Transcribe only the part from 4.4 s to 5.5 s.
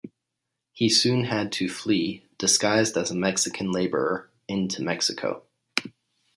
into Mexico.